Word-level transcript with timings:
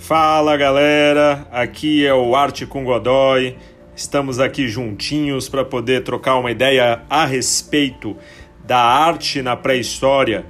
Fala 0.00 0.56
galera, 0.56 1.46
aqui 1.52 2.04
é 2.06 2.12
o 2.12 2.34
Arte 2.34 2.64
com 2.64 2.82
Godoy. 2.82 3.54
Estamos 3.94 4.40
aqui 4.40 4.66
juntinhos 4.66 5.48
para 5.48 5.62
poder 5.62 6.02
trocar 6.02 6.36
uma 6.36 6.50
ideia 6.50 7.02
a 7.08 7.26
respeito 7.26 8.16
da 8.64 8.78
arte 8.78 9.42
na 9.42 9.54
pré-história. 9.56 10.46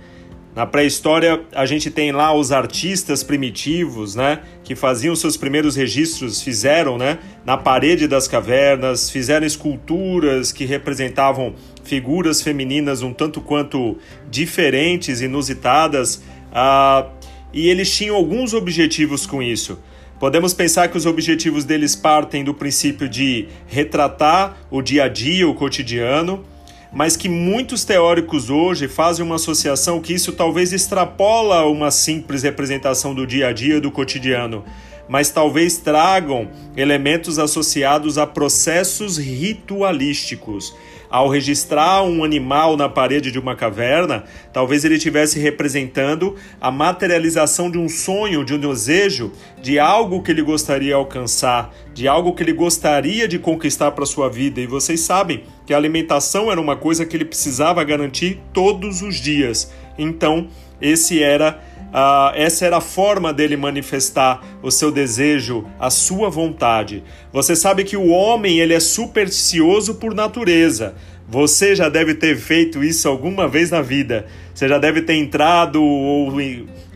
Na 0.54 0.64
pré-história, 0.66 1.42
a 1.52 1.66
gente 1.66 1.90
tem 1.90 2.12
lá 2.12 2.32
os 2.32 2.52
artistas 2.52 3.22
primitivos, 3.22 4.14
né, 4.14 4.40
que 4.64 4.74
faziam 4.74 5.14
seus 5.16 5.36
primeiros 5.36 5.76
registros, 5.76 6.40
fizeram, 6.40 6.96
né, 6.96 7.18
na 7.44 7.56
parede 7.56 8.06
das 8.06 8.28
cavernas, 8.28 9.10
fizeram 9.10 9.44
esculturas 9.44 10.52
que 10.52 10.64
representavam 10.64 11.54
figuras 11.82 12.40
femininas 12.40 13.02
um 13.02 13.12
tanto 13.12 13.40
quanto 13.40 13.98
diferentes, 14.30 15.20
inusitadas. 15.20 16.22
Ah, 16.52 17.10
e 17.52 17.68
eles 17.68 17.94
tinham 17.94 18.16
alguns 18.16 18.54
objetivos 18.54 19.26
com 19.26 19.42
isso. 19.42 19.78
Podemos 20.18 20.52
pensar 20.52 20.88
que 20.88 20.98
os 20.98 21.06
objetivos 21.06 21.64
deles 21.64 21.96
partem 21.96 22.44
do 22.44 22.52
princípio 22.52 23.08
de 23.08 23.48
retratar 23.66 24.56
o 24.70 24.82
dia 24.82 25.04
a 25.04 25.08
dia, 25.08 25.48
o 25.48 25.54
cotidiano, 25.54 26.44
mas 26.92 27.16
que 27.16 27.28
muitos 27.28 27.84
teóricos 27.84 28.50
hoje 28.50 28.86
fazem 28.86 29.24
uma 29.24 29.36
associação 29.36 30.00
que 30.00 30.12
isso 30.12 30.32
talvez 30.32 30.72
extrapola 30.72 31.64
uma 31.64 31.90
simples 31.90 32.42
representação 32.42 33.14
do 33.14 33.26
dia 33.26 33.48
a 33.48 33.52
dia, 33.52 33.80
do 33.80 33.90
cotidiano, 33.90 34.64
mas 35.08 35.30
talvez 35.30 35.78
tragam 35.78 36.50
elementos 36.76 37.38
associados 37.38 38.18
a 38.18 38.26
processos 38.26 39.16
ritualísticos 39.16 40.74
ao 41.10 41.28
registrar 41.28 42.02
um 42.04 42.22
animal 42.22 42.76
na 42.76 42.88
parede 42.88 43.32
de 43.32 43.38
uma 43.38 43.56
caverna, 43.56 44.24
talvez 44.52 44.84
ele 44.84 44.94
estivesse 44.94 45.40
representando 45.40 46.36
a 46.60 46.70
materialização 46.70 47.70
de 47.70 47.78
um 47.78 47.88
sonho, 47.88 48.44
de 48.44 48.54
um 48.54 48.58
desejo, 48.58 49.32
de 49.60 49.78
algo 49.78 50.22
que 50.22 50.30
ele 50.30 50.42
gostaria 50.42 50.90
de 50.90 50.92
alcançar, 50.94 51.74
de 51.92 52.08
algo 52.08 52.32
que 52.32 52.42
ele 52.42 52.52
gostaria 52.52 53.28
de 53.28 53.38
conquistar 53.38 53.90
para 53.90 54.06
sua 54.06 54.28
vida. 54.28 54.60
E 54.60 54.66
vocês 54.66 55.00
sabem 55.00 55.42
que 55.66 55.74
a 55.74 55.76
alimentação 55.76 56.50
era 56.50 56.60
uma 56.60 56.76
coisa 56.76 57.04
que 57.04 57.16
ele 57.16 57.24
precisava 57.24 57.82
garantir 57.84 58.40
todos 58.52 59.02
os 59.02 59.16
dias. 59.16 59.72
Então, 59.98 60.48
esse 60.80 61.22
era 61.22 61.60
Uh, 61.90 62.30
essa 62.34 62.64
era 62.64 62.76
a 62.76 62.80
forma 62.80 63.32
dele 63.32 63.56
manifestar 63.56 64.40
o 64.62 64.70
seu 64.70 64.92
desejo, 64.92 65.66
a 65.78 65.90
sua 65.90 66.30
vontade. 66.30 67.02
Você 67.32 67.56
sabe 67.56 67.82
que 67.82 67.96
o 67.96 68.08
homem 68.08 68.60
ele 68.60 68.72
é 68.72 68.80
supersticioso 68.80 69.96
por 69.96 70.14
natureza. 70.14 70.94
Você 71.28 71.74
já 71.74 71.88
deve 71.88 72.14
ter 72.14 72.36
feito 72.36 72.82
isso 72.82 73.08
alguma 73.08 73.48
vez 73.48 73.70
na 73.70 73.82
vida. 73.82 74.26
Você 74.54 74.68
já 74.68 74.78
deve 74.78 75.02
ter 75.02 75.14
entrado 75.14 75.82
ou, 75.82 76.32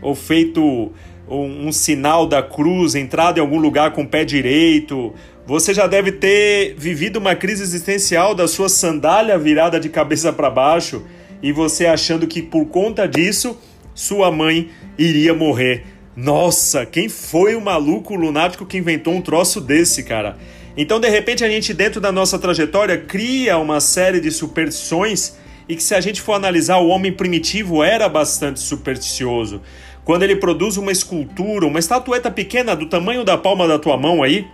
ou 0.01 0.15
feito 0.15 0.91
um, 1.27 1.67
um 1.67 1.71
sinal 1.71 2.25
da 2.25 2.41
cruz, 2.41 2.95
entrado 2.95 3.37
em 3.37 3.41
algum 3.41 3.59
lugar 3.59 3.91
com 3.91 4.03
o 4.03 4.07
pé 4.07 4.23
direito. 4.23 5.13
Você 5.45 5.73
já 5.73 5.87
deve 5.87 6.11
ter 6.11 6.73
vivido 6.77 7.17
uma 7.17 7.35
crise 7.35 7.63
existencial 7.63 8.33
da 8.33 8.47
sua 8.47 8.69
sandália 8.69 9.37
virada 9.37 9.79
de 9.79 9.89
cabeça 9.89 10.31
para 10.31 10.49
baixo 10.49 11.03
e 11.41 11.51
você 11.51 11.85
achando 11.85 12.25
que 12.27 12.41
por 12.41 12.65
conta 12.67 13.07
disso 13.07 13.57
sua 13.93 14.31
mãe 14.31 14.69
iria 14.97 15.33
morrer. 15.33 15.85
Nossa, 16.15 16.85
quem 16.85 17.09
foi 17.09 17.55
o 17.55 17.61
maluco 17.61 18.15
lunático 18.15 18.65
que 18.65 18.77
inventou 18.77 19.13
um 19.13 19.21
troço 19.21 19.59
desse, 19.59 20.03
cara? 20.03 20.37
Então, 20.77 20.99
de 20.99 21.09
repente, 21.09 21.43
a 21.43 21.49
gente, 21.49 21.73
dentro 21.73 21.99
da 21.99 22.11
nossa 22.11 22.39
trajetória, 22.39 22.97
cria 22.97 23.57
uma 23.57 23.79
série 23.79 24.19
de 24.19 24.31
superstições 24.31 25.35
e 25.67 25.75
que, 25.75 25.83
se 25.83 25.95
a 25.95 26.01
gente 26.01 26.21
for 26.21 26.33
analisar, 26.33 26.77
o 26.77 26.87
homem 26.87 27.11
primitivo 27.11 27.83
era 27.83 28.07
bastante 28.07 28.59
supersticioso. 28.59 29.61
Quando 30.03 30.23
ele 30.23 30.35
produz 30.35 30.77
uma 30.77 30.91
escultura, 30.91 31.65
uma 31.65 31.79
estatueta 31.79 32.29
pequena 32.29 32.75
do 32.75 32.85
tamanho 32.85 33.23
da 33.23 33.37
palma 33.37 33.67
da 33.67 33.79
tua 33.79 33.97
mão 33.97 34.21
aí, 34.21 34.45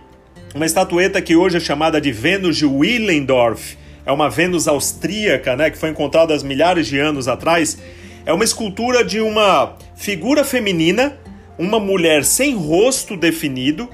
uma 0.54 0.66
estatueta 0.66 1.20
que 1.20 1.36
hoje 1.36 1.58
é 1.58 1.60
chamada 1.60 2.00
de 2.00 2.10
Vênus 2.10 2.56
de 2.56 2.66
Willendorf, 2.66 3.76
é 4.04 4.10
uma 4.10 4.28
Vênus 4.28 4.66
austríaca, 4.66 5.54
né, 5.54 5.70
que 5.70 5.78
foi 5.78 5.90
encontrada 5.90 6.34
há 6.34 6.38
milhares 6.42 6.86
de 6.86 6.98
anos 6.98 7.28
atrás 7.28 7.78
é 8.24 8.32
uma 8.32 8.44
escultura 8.44 9.04
de 9.04 9.20
uma 9.20 9.76
figura 9.94 10.44
feminina, 10.44 11.18
uma 11.58 11.78
mulher 11.78 12.24
sem 12.24 12.54
rosto 12.54 13.16
definido, 13.16 13.88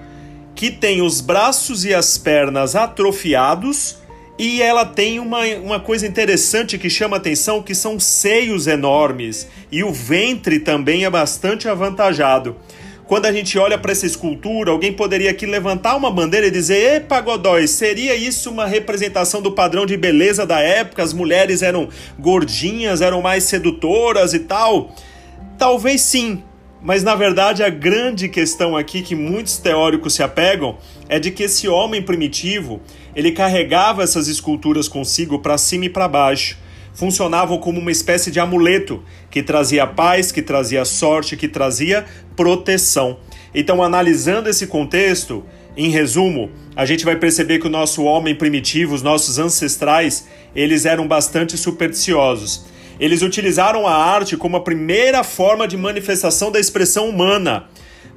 que 0.54 0.70
tem 0.70 1.02
os 1.02 1.20
braços 1.20 1.84
e 1.84 1.94
as 1.94 2.18
pernas 2.18 2.74
atrofiados 2.74 3.98
e 4.38 4.62
ela 4.62 4.84
tem 4.84 5.18
uma, 5.18 5.44
uma 5.56 5.80
coisa 5.80 6.06
interessante 6.06 6.78
que 6.78 6.88
chama 6.88 7.16
atenção, 7.16 7.62
que 7.62 7.74
são 7.74 7.98
seios 7.98 8.68
enormes 8.68 9.48
e 9.70 9.82
o 9.82 9.92
ventre 9.92 10.60
também 10.60 11.04
é 11.04 11.10
bastante 11.10 11.68
avantajado 11.68 12.56
quando 13.08 13.24
a 13.24 13.32
gente 13.32 13.58
olha 13.58 13.78
para 13.78 13.90
essa 13.90 14.04
escultura, 14.04 14.70
alguém 14.70 14.92
poderia 14.92 15.30
aqui 15.30 15.46
levantar 15.46 15.96
uma 15.96 16.10
bandeira 16.10 16.46
e 16.46 16.50
dizer: 16.50 16.96
Epa, 16.96 17.22
Godoy, 17.22 17.66
seria 17.66 18.14
isso 18.14 18.50
uma 18.50 18.66
representação 18.66 19.40
do 19.40 19.50
padrão 19.50 19.86
de 19.86 19.96
beleza 19.96 20.44
da 20.44 20.60
época? 20.60 21.02
As 21.02 21.14
mulheres 21.14 21.62
eram 21.62 21.88
gordinhas, 22.18 23.00
eram 23.00 23.22
mais 23.22 23.44
sedutoras 23.44 24.34
e 24.34 24.40
tal? 24.40 24.94
Talvez 25.56 26.02
sim, 26.02 26.44
mas 26.82 27.02
na 27.02 27.14
verdade 27.14 27.62
a 27.62 27.70
grande 27.70 28.28
questão 28.28 28.76
aqui 28.76 29.00
que 29.00 29.14
muitos 29.14 29.56
teóricos 29.56 30.12
se 30.12 30.22
apegam 30.22 30.76
é 31.08 31.18
de 31.18 31.30
que 31.30 31.44
esse 31.44 31.66
homem 31.66 32.02
primitivo, 32.02 32.78
ele 33.16 33.32
carregava 33.32 34.02
essas 34.02 34.28
esculturas 34.28 34.86
consigo 34.86 35.38
para 35.38 35.56
cima 35.56 35.86
e 35.86 35.88
para 35.88 36.06
baixo 36.06 36.58
funcionavam 36.98 37.58
como 37.58 37.78
uma 37.78 37.92
espécie 37.92 38.28
de 38.28 38.40
amuleto 38.40 39.04
que 39.30 39.40
trazia 39.40 39.86
paz, 39.86 40.32
que 40.32 40.42
trazia 40.42 40.84
sorte, 40.84 41.36
que 41.36 41.46
trazia 41.46 42.04
proteção. 42.34 43.20
Então, 43.54 43.80
analisando 43.80 44.48
esse 44.48 44.66
contexto, 44.66 45.44
em 45.76 45.90
resumo, 45.90 46.50
a 46.74 46.84
gente 46.84 47.04
vai 47.04 47.14
perceber 47.14 47.60
que 47.60 47.68
o 47.68 47.70
nosso 47.70 48.02
homem 48.02 48.34
primitivo, 48.34 48.96
os 48.96 49.02
nossos 49.02 49.38
ancestrais, 49.38 50.26
eles 50.56 50.86
eram 50.86 51.06
bastante 51.06 51.56
supersticiosos. 51.56 52.64
Eles 52.98 53.22
utilizaram 53.22 53.86
a 53.86 53.94
arte 53.94 54.36
como 54.36 54.56
a 54.56 54.60
primeira 54.60 55.22
forma 55.22 55.68
de 55.68 55.76
manifestação 55.76 56.50
da 56.50 56.58
expressão 56.58 57.08
humana 57.08 57.68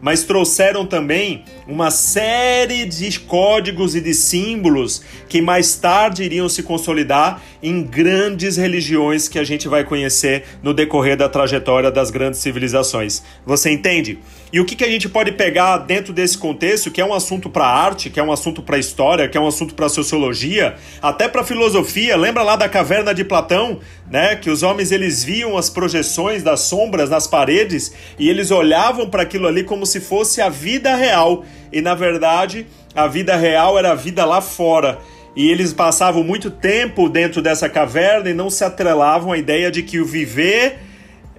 mas 0.02 0.24
trouxeram 0.24 0.86
também 0.86 1.46
uma 1.68 1.92
série 1.92 2.86
de 2.86 3.20
códigos 3.20 3.96
e 3.96 4.02
de 4.02 4.14
símbolos 4.14 5.02
que 5.30 5.42
mais 5.42 5.76
tarde 5.76 6.24
iriam 6.24 6.50
se 6.50 6.64
consolidar 6.64 7.42
em 7.62 7.84
grandes 7.84 8.58
religiões 8.58 9.28
que 9.28 9.38
a 9.38 9.44
gente 9.44 9.68
vai 9.68 9.84
conhecer 9.84 10.44
no 10.64 10.74
decorrer 10.74 11.16
da 11.16 11.30
trajetória 11.30 11.92
das 11.92 12.10
grandes 12.10 12.40
civilizações. 12.40 13.22
Você 13.46 13.70
entende? 13.70 14.20
E 14.54 14.60
o 14.60 14.66
que, 14.66 14.76
que 14.76 14.84
a 14.84 14.90
gente 14.90 15.08
pode 15.08 15.32
pegar 15.32 15.78
dentro 15.78 16.12
desse 16.12 16.38
contexto, 16.38 16.92
que 16.92 17.00
é 17.00 17.06
um 17.06 17.14
assunto 17.14 17.50
para 17.50 17.66
arte, 17.66 18.10
que 18.10 18.20
é 18.20 18.24
um 18.24 18.34
assunto 18.34 18.62
para 18.62 18.78
história, 18.78 19.30
que 19.30 19.38
é 19.38 19.42
um 19.42 19.48
assunto 19.48 19.74
para 19.74 19.88
sociologia, 19.88 20.76
até 21.02 21.30
para 21.30 21.42
filosofia? 21.42 22.18
Lembra 22.18 22.44
lá 22.44 22.58
da 22.58 22.68
caverna 22.68 23.14
de 23.14 23.24
Platão, 23.24 23.80
né? 24.10 24.36
Que 24.36 24.50
os 24.50 24.62
homens 24.62 24.92
eles 24.92 25.24
viam 25.24 25.58
as 25.58 25.70
projeções 25.70 26.44
das 26.44 26.62
sombras 26.62 27.10
nas 27.10 27.28
paredes 27.28 27.94
e 28.20 28.30
eles 28.30 28.52
olhavam 28.52 29.10
para 29.10 29.22
aquilo 29.22 29.48
ali 29.48 29.64
como 29.64 29.86
se 29.86 30.02
fosse 30.02 30.42
a 30.42 30.50
vida 30.50 30.98
real. 30.98 31.46
E 31.72 31.80
na 31.80 31.96
verdade, 31.96 32.68
a 32.94 33.08
vida 33.08 33.38
real 33.38 33.80
era 33.80 33.92
a 33.92 33.96
vida 33.96 34.26
lá 34.26 34.42
fora. 34.42 35.00
E 35.34 35.50
eles 35.50 35.72
passavam 35.72 36.26
muito 36.26 36.52
tempo 36.52 37.08
dentro 37.08 37.42
dessa 37.42 37.70
caverna 37.70 38.30
e 38.30 38.34
não 38.34 38.50
se 38.50 38.66
atrelavam 38.66 39.32
à 39.32 39.38
ideia 39.38 39.72
de 39.72 39.82
que 39.82 39.98
o 39.98 40.06
viver 40.06 40.91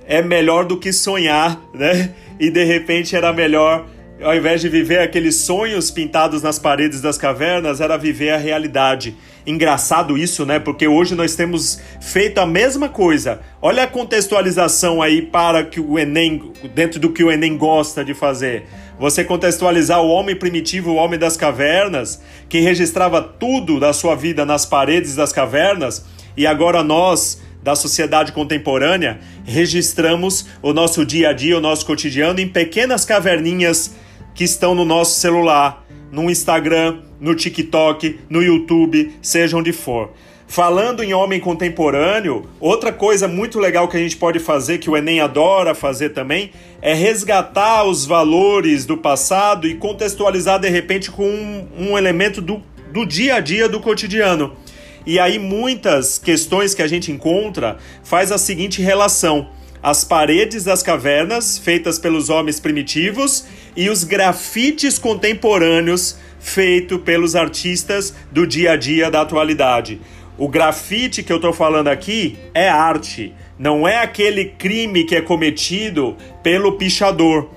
é 0.06 0.22
melhor 0.22 0.64
do 0.64 0.76
que 0.76 0.92
sonhar, 0.92 1.60
né? 1.72 2.10
E 2.38 2.50
de 2.50 2.64
repente 2.64 3.14
era 3.14 3.32
melhor, 3.32 3.86
ao 4.22 4.34
invés 4.34 4.60
de 4.60 4.68
viver 4.68 5.00
aqueles 5.00 5.36
sonhos 5.36 5.90
pintados 5.90 6.42
nas 6.42 6.58
paredes 6.58 7.00
das 7.00 7.18
cavernas, 7.18 7.80
era 7.80 7.96
viver 7.96 8.30
a 8.30 8.36
realidade. 8.36 9.16
Engraçado 9.46 10.16
isso, 10.16 10.46
né? 10.46 10.58
Porque 10.58 10.86
hoje 10.86 11.14
nós 11.14 11.34
temos 11.34 11.80
feito 12.00 12.38
a 12.38 12.46
mesma 12.46 12.88
coisa. 12.88 13.40
Olha 13.60 13.82
a 13.82 13.86
contextualização 13.88 15.02
aí 15.02 15.22
para 15.22 15.64
que 15.64 15.80
o 15.80 15.98
Enem, 15.98 16.52
dentro 16.74 17.00
do 17.00 17.10
que 17.10 17.24
o 17.24 17.30
Enem 17.30 17.56
gosta 17.56 18.04
de 18.04 18.14
fazer. 18.14 18.64
Você 18.98 19.24
contextualizar 19.24 20.00
o 20.00 20.08
homem 20.08 20.36
primitivo, 20.36 20.92
o 20.92 20.94
homem 20.94 21.18
das 21.18 21.36
cavernas, 21.36 22.22
que 22.48 22.60
registrava 22.60 23.20
tudo 23.20 23.80
da 23.80 23.92
sua 23.92 24.14
vida 24.14 24.46
nas 24.46 24.64
paredes 24.64 25.16
das 25.16 25.32
cavernas, 25.32 26.04
e 26.36 26.46
agora 26.46 26.84
nós 26.84 27.42
da 27.62 27.74
sociedade 27.76 28.32
contemporânea, 28.32 29.20
registramos 29.44 30.46
o 30.60 30.72
nosso 30.72 31.06
dia 31.06 31.30
a 31.30 31.32
dia, 31.32 31.56
o 31.56 31.60
nosso 31.60 31.86
cotidiano 31.86 32.40
em 32.40 32.48
pequenas 32.48 33.04
caverninhas 33.04 33.94
que 34.34 34.44
estão 34.44 34.74
no 34.74 34.84
nosso 34.84 35.20
celular, 35.20 35.86
no 36.10 36.30
Instagram, 36.30 36.98
no 37.20 37.34
TikTok, 37.34 38.18
no 38.28 38.42
YouTube, 38.42 39.12
seja 39.22 39.56
onde 39.56 39.72
for. 39.72 40.10
Falando 40.52 41.02
em 41.02 41.14
homem 41.14 41.40
contemporâneo, 41.40 42.46
outra 42.60 42.92
coisa 42.92 43.26
muito 43.26 43.58
legal 43.58 43.88
que 43.88 43.96
a 43.96 44.00
gente 44.00 44.18
pode 44.18 44.38
fazer, 44.38 44.76
que 44.76 44.90
o 44.90 44.94
Enem 44.94 45.18
adora 45.18 45.74
fazer 45.74 46.10
também, 46.10 46.50
é 46.82 46.92
resgatar 46.92 47.84
os 47.84 48.04
valores 48.04 48.84
do 48.84 48.98
passado 48.98 49.66
e 49.66 49.74
contextualizar 49.74 50.60
de 50.60 50.68
repente 50.68 51.10
com 51.10 51.26
um, 51.26 51.68
um 51.78 51.98
elemento 51.98 52.42
do, 52.42 52.60
do 52.92 53.06
dia 53.06 53.36
a 53.36 53.40
dia, 53.40 53.66
do 53.66 53.80
cotidiano. 53.80 54.54
E 55.04 55.18
aí 55.18 55.38
muitas 55.38 56.18
questões 56.18 56.74
que 56.74 56.82
a 56.82 56.86
gente 56.86 57.10
encontra 57.10 57.78
faz 58.02 58.30
a 58.30 58.38
seguinte 58.38 58.80
relação. 58.80 59.48
as 59.82 60.04
paredes 60.04 60.62
das 60.62 60.80
cavernas 60.80 61.58
feitas 61.58 61.98
pelos 61.98 62.30
homens 62.30 62.60
primitivos 62.60 63.44
e 63.76 63.88
os 63.88 64.04
grafites 64.04 64.96
contemporâneos 64.96 66.16
feitos 66.38 67.00
pelos 67.00 67.34
artistas 67.34 68.14
do 68.30 68.46
dia 68.46 68.72
a 68.72 68.76
dia 68.76 69.10
da 69.10 69.22
atualidade. 69.22 70.00
O 70.38 70.48
grafite 70.48 71.22
que 71.22 71.32
eu 71.32 71.36
estou 71.36 71.52
falando 71.52 71.88
aqui 71.88 72.38
é 72.54 72.68
arte, 72.68 73.34
não 73.58 73.86
é 73.86 73.98
aquele 73.98 74.46
crime 74.46 75.04
que 75.04 75.16
é 75.16 75.20
cometido 75.20 76.16
pelo 76.42 76.72
pichador. 76.72 77.50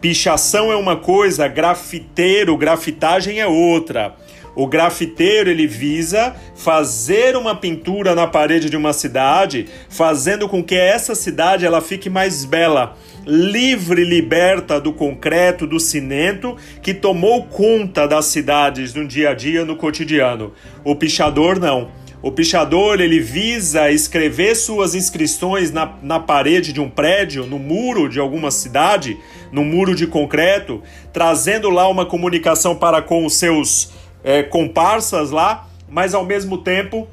Pichação 0.00 0.70
é 0.70 0.76
uma 0.76 0.96
coisa, 0.96 1.48
grafiteiro, 1.48 2.56
grafitagem 2.56 3.40
é 3.40 3.46
outra. 3.46 4.14
O 4.56 4.66
grafiteiro 4.66 5.50
ele 5.50 5.66
visa 5.66 6.34
fazer 6.54 7.36
uma 7.36 7.54
pintura 7.54 8.14
na 8.14 8.26
parede 8.26 8.70
de 8.70 8.76
uma 8.76 8.94
cidade, 8.94 9.66
fazendo 9.90 10.48
com 10.48 10.64
que 10.64 10.74
essa 10.74 11.14
cidade 11.14 11.66
ela 11.66 11.82
fique 11.82 12.08
mais 12.08 12.46
bela, 12.46 12.96
livre, 13.26 14.02
liberta 14.02 14.80
do 14.80 14.94
concreto, 14.94 15.66
do 15.66 15.78
cimento 15.78 16.56
que 16.80 16.94
tomou 16.94 17.44
conta 17.44 18.08
das 18.08 18.24
cidades 18.26 18.94
no 18.94 19.06
dia 19.06 19.30
a 19.30 19.34
dia, 19.34 19.62
no 19.62 19.76
cotidiano. 19.76 20.54
O 20.82 20.96
pichador 20.96 21.60
não. 21.60 21.90
O 22.22 22.32
pichador 22.32 22.98
ele 23.00 23.20
visa 23.20 23.90
escrever 23.90 24.54
suas 24.56 24.94
inscrições 24.94 25.70
na, 25.70 25.96
na 26.02 26.18
parede 26.18 26.72
de 26.72 26.80
um 26.80 26.88
prédio, 26.88 27.46
no 27.46 27.58
muro 27.58 28.08
de 28.08 28.18
alguma 28.18 28.50
cidade, 28.50 29.18
no 29.52 29.62
muro 29.62 29.94
de 29.94 30.06
concreto, 30.06 30.82
trazendo 31.12 31.68
lá 31.68 31.86
uma 31.86 32.06
comunicação 32.06 32.74
para 32.74 33.02
com 33.02 33.26
os 33.26 33.36
seus 33.36 33.92
é, 34.26 34.42
comparsas 34.42 35.30
lá, 35.30 35.68
mas 35.88 36.12
ao 36.12 36.26
mesmo 36.26 36.58
tempo 36.58 37.06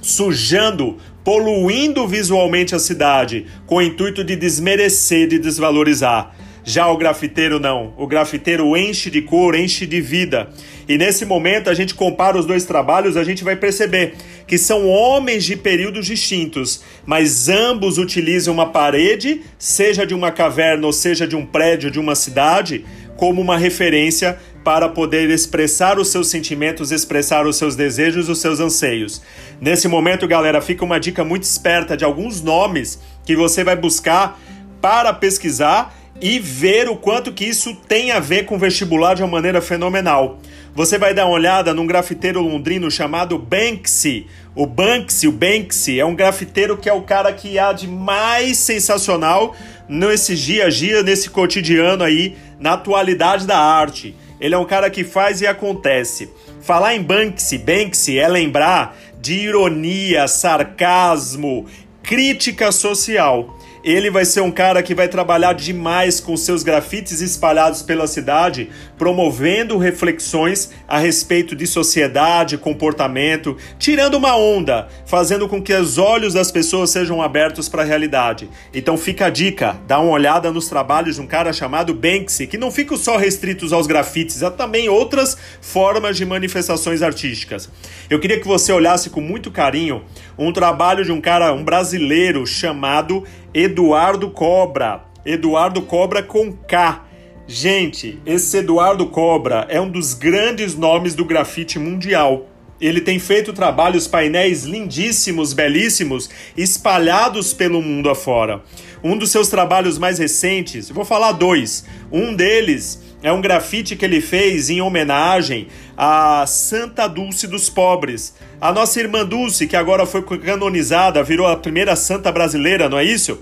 sujando, 0.00 0.96
poluindo 1.24 2.06
visualmente 2.06 2.76
a 2.76 2.78
cidade, 2.78 3.46
com 3.66 3.76
o 3.76 3.82
intuito 3.82 4.22
de 4.22 4.36
desmerecer, 4.36 5.26
de 5.26 5.40
desvalorizar. 5.40 6.32
Já 6.62 6.86
o 6.88 6.96
grafiteiro 6.96 7.58
não. 7.58 7.92
O 7.98 8.06
grafiteiro 8.06 8.74
enche 8.76 9.10
de 9.10 9.20
cor, 9.20 9.54
enche 9.54 9.84
de 9.84 10.00
vida. 10.00 10.48
E 10.88 10.96
nesse 10.96 11.26
momento 11.26 11.68
a 11.68 11.74
gente 11.74 11.92
compara 11.94 12.38
os 12.38 12.46
dois 12.46 12.64
trabalhos, 12.64 13.16
a 13.16 13.24
gente 13.24 13.42
vai 13.42 13.56
perceber 13.56 14.14
que 14.46 14.56
são 14.56 14.88
homens 14.88 15.44
de 15.44 15.56
períodos 15.56 16.06
distintos, 16.06 16.82
mas 17.04 17.48
ambos 17.48 17.98
utilizam 17.98 18.54
uma 18.54 18.70
parede, 18.70 19.42
seja 19.58 20.06
de 20.06 20.14
uma 20.14 20.30
caverna 20.30 20.86
ou 20.86 20.92
seja 20.92 21.26
de 21.26 21.34
um 21.34 21.44
prédio 21.44 21.90
de 21.90 21.98
uma 21.98 22.14
cidade, 22.14 22.84
como 23.16 23.40
uma 23.40 23.58
referência 23.58 24.38
para 24.64 24.88
poder 24.88 25.28
expressar 25.28 25.98
os 25.98 26.08
seus 26.08 26.28
sentimentos, 26.28 26.90
expressar 26.90 27.46
os 27.46 27.56
seus 27.56 27.76
desejos, 27.76 28.30
os 28.30 28.40
seus 28.40 28.58
anseios. 28.58 29.20
Nesse 29.60 29.86
momento, 29.86 30.26
galera, 30.26 30.62
fica 30.62 30.84
uma 30.84 30.98
dica 30.98 31.22
muito 31.22 31.42
esperta 31.42 31.96
de 31.96 32.04
alguns 32.04 32.40
nomes 32.40 32.98
que 33.24 33.36
você 33.36 33.62
vai 33.62 33.76
buscar 33.76 34.40
para 34.80 35.12
pesquisar 35.12 35.94
e 36.20 36.38
ver 36.38 36.88
o 36.88 36.96
quanto 36.96 37.32
que 37.32 37.44
isso 37.44 37.74
tem 37.86 38.10
a 38.10 38.20
ver 38.20 38.46
com 38.46 38.58
vestibular 38.58 39.14
de 39.14 39.22
uma 39.22 39.30
maneira 39.30 39.60
fenomenal. 39.60 40.38
Você 40.74 40.98
vai 40.98 41.12
dar 41.12 41.26
uma 41.26 41.34
olhada 41.34 41.74
num 41.74 41.86
grafiteiro 41.86 42.40
londrino 42.40 42.90
chamado 42.90 43.38
Banksy. 43.38 44.26
O 44.56 44.66
Banksy, 44.66 45.28
o 45.28 45.32
Banksy 45.32 46.00
é 46.00 46.04
um 46.04 46.14
grafiteiro 46.14 46.76
que 46.76 46.88
é 46.88 46.92
o 46.92 47.02
cara 47.02 47.32
que 47.32 47.58
há 47.58 47.72
de 47.72 47.86
mais 47.86 48.58
sensacional 48.58 49.54
nesse 49.88 50.34
dia 50.34 50.66
a 50.66 50.70
dia, 50.70 51.02
nesse 51.02 51.30
cotidiano 51.30 52.02
aí, 52.02 52.36
na 52.58 52.72
atualidade 52.72 53.46
da 53.46 53.58
arte. 53.58 54.16
Ele 54.40 54.54
é 54.54 54.58
um 54.58 54.64
cara 54.64 54.90
que 54.90 55.04
faz 55.04 55.40
e 55.40 55.46
acontece. 55.46 56.30
Falar 56.60 56.94
em 56.94 57.02
Banksy, 57.02 57.58
Banksy 57.58 58.18
é 58.18 58.28
lembrar 58.28 58.96
de 59.20 59.34
ironia, 59.34 60.28
sarcasmo, 60.28 61.66
crítica 62.02 62.70
social 62.72 63.58
ele 63.84 64.10
vai 64.10 64.24
ser 64.24 64.40
um 64.40 64.50
cara 64.50 64.82
que 64.82 64.94
vai 64.94 65.08
trabalhar 65.08 65.52
demais 65.52 66.18
com 66.18 66.38
seus 66.38 66.62
grafites 66.62 67.20
espalhados 67.20 67.82
pela 67.82 68.06
cidade, 68.06 68.70
promovendo 68.98 69.76
reflexões 69.78 70.70
a 70.86 70.98
respeito 70.98 71.56
de 71.56 71.66
sociedade, 71.66 72.58
comportamento, 72.58 73.56
tirando 73.78 74.14
uma 74.14 74.36
onda, 74.36 74.88
fazendo 75.06 75.48
com 75.48 75.62
que 75.62 75.72
os 75.72 75.98
olhos 75.98 76.34
das 76.34 76.50
pessoas 76.50 76.90
sejam 76.90 77.20
abertos 77.20 77.68
para 77.68 77.82
a 77.82 77.84
realidade. 77.84 78.48
Então 78.72 78.96
fica 78.96 79.26
a 79.26 79.30
dica, 79.30 79.76
dá 79.86 79.98
uma 79.98 80.12
olhada 80.12 80.50
nos 80.50 80.68
trabalhos 80.68 81.16
de 81.16 81.20
um 81.20 81.26
cara 81.26 81.52
chamado 81.52 81.94
Banksy, 81.94 82.46
que 82.46 82.58
não 82.58 82.70
ficam 82.70 82.96
só 82.96 83.16
restritos 83.16 83.72
aos 83.72 83.86
grafites, 83.86 84.42
há 84.42 84.50
também 84.50 84.88
outras 84.88 85.36
formas 85.60 86.16
de 86.16 86.24
manifestações 86.24 87.02
artísticas. 87.02 87.68
Eu 88.08 88.20
queria 88.20 88.40
que 88.40 88.46
você 88.46 88.72
olhasse 88.72 89.10
com 89.10 89.20
muito 89.20 89.50
carinho 89.50 90.02
um 90.38 90.52
trabalho 90.52 91.04
de 91.04 91.12
um 91.12 91.20
cara, 91.20 91.52
um 91.52 91.64
brasileiro 91.64 92.46
chamado 92.46 93.24
Eduardo 93.52 94.30
Cobra. 94.30 95.04
Eduardo 95.24 95.82
Cobra 95.82 96.22
com 96.22 96.52
K. 96.52 97.02
Gente, 97.46 98.18
esse 98.24 98.56
Eduardo 98.56 99.06
Cobra 99.06 99.66
é 99.68 99.78
um 99.78 99.88
dos 99.88 100.14
grandes 100.14 100.74
nomes 100.74 101.14
do 101.14 101.26
grafite 101.26 101.78
mundial. 101.78 102.48
Ele 102.80 103.02
tem 103.02 103.18
feito 103.18 103.52
trabalhos 103.52 104.08
painéis 104.08 104.64
lindíssimos, 104.64 105.52
belíssimos, 105.52 106.30
espalhados 106.56 107.52
pelo 107.52 107.82
mundo 107.82 108.08
afora. 108.08 108.62
Um 109.02 109.16
dos 109.18 109.30
seus 109.30 109.48
trabalhos 109.48 109.98
mais 109.98 110.18
recentes, 110.18 110.88
vou 110.88 111.04
falar 111.04 111.32
dois. 111.32 111.84
Um 112.10 112.34
deles 112.34 113.02
é 113.22 113.30
um 113.30 113.42
grafite 113.42 113.94
que 113.94 114.06
ele 114.06 114.22
fez 114.22 114.70
em 114.70 114.80
homenagem 114.80 115.68
a 115.94 116.46
Santa 116.46 117.06
Dulce 117.06 117.46
dos 117.46 117.68
Pobres. 117.68 118.34
A 118.58 118.72
nossa 118.72 118.98
irmã 118.98 119.24
Dulce, 119.24 119.66
que 119.66 119.76
agora 119.76 120.06
foi 120.06 120.22
canonizada, 120.38 121.22
virou 121.22 121.46
a 121.46 121.56
primeira 121.56 121.94
santa 121.94 122.32
brasileira, 122.32 122.88
não 122.88 122.98
é 122.98 123.04
isso? 123.04 123.38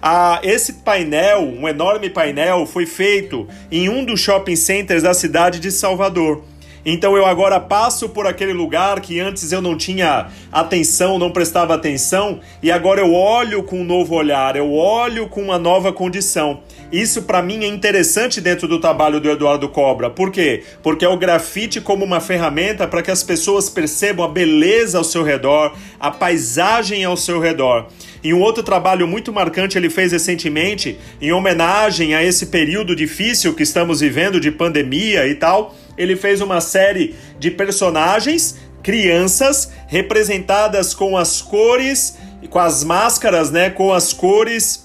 Ah, 0.00 0.40
esse 0.42 0.74
painel, 0.74 1.42
um 1.42 1.68
enorme 1.68 2.10
painel, 2.10 2.66
foi 2.66 2.86
feito 2.86 3.48
em 3.70 3.88
um 3.88 4.04
dos 4.04 4.20
shopping 4.20 4.56
centers 4.56 5.02
da 5.02 5.14
cidade 5.14 5.58
de 5.58 5.70
Salvador. 5.70 6.42
Então 6.88 7.16
eu 7.16 7.26
agora 7.26 7.58
passo 7.58 8.08
por 8.08 8.28
aquele 8.28 8.52
lugar 8.52 9.00
que 9.00 9.18
antes 9.18 9.50
eu 9.50 9.60
não 9.60 9.76
tinha 9.76 10.28
atenção, 10.52 11.18
não 11.18 11.32
prestava 11.32 11.74
atenção, 11.74 12.38
e 12.62 12.70
agora 12.70 13.00
eu 13.00 13.12
olho 13.12 13.64
com 13.64 13.80
um 13.80 13.84
novo 13.84 14.14
olhar, 14.14 14.54
eu 14.54 14.72
olho 14.72 15.28
com 15.28 15.42
uma 15.42 15.58
nova 15.58 15.92
condição. 15.92 16.60
Isso 16.92 17.22
para 17.22 17.42
mim 17.42 17.64
é 17.64 17.66
interessante 17.66 18.40
dentro 18.40 18.68
do 18.68 18.80
trabalho 18.80 19.20
do 19.20 19.30
Eduardo 19.30 19.68
Cobra. 19.68 20.08
Por 20.08 20.30
quê? 20.30 20.62
Porque 20.82 21.04
é 21.04 21.08
o 21.08 21.16
grafite 21.16 21.80
como 21.80 22.04
uma 22.04 22.20
ferramenta 22.20 22.86
para 22.86 23.02
que 23.02 23.10
as 23.10 23.22
pessoas 23.22 23.68
percebam 23.68 24.24
a 24.24 24.28
beleza 24.28 24.98
ao 24.98 25.04
seu 25.04 25.22
redor, 25.22 25.74
a 25.98 26.10
paisagem 26.10 27.04
ao 27.04 27.16
seu 27.16 27.40
redor. 27.40 27.88
E 28.22 28.32
um 28.32 28.40
outro 28.40 28.62
trabalho 28.62 29.06
muito 29.06 29.32
marcante 29.32 29.76
ele 29.76 29.90
fez 29.90 30.12
recentemente, 30.12 30.96
em 31.20 31.32
homenagem 31.32 32.14
a 32.14 32.22
esse 32.22 32.46
período 32.46 32.94
difícil 32.94 33.54
que 33.54 33.62
estamos 33.62 34.00
vivendo 34.00 34.40
de 34.40 34.50
pandemia 34.50 35.26
e 35.26 35.34
tal 35.34 35.74
ele 35.98 36.14
fez 36.14 36.40
uma 36.40 36.60
série 36.60 37.14
de 37.38 37.50
personagens, 37.50 38.58
crianças, 38.82 39.72
representadas 39.88 40.94
com 40.94 41.16
as 41.16 41.42
cores, 41.42 42.18
com 42.50 42.58
as 42.58 42.84
máscaras, 42.84 43.50
né, 43.50 43.70
com 43.70 43.92
as 43.92 44.12
cores 44.12 44.84